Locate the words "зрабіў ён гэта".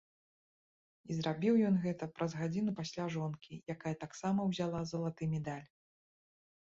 1.17-2.07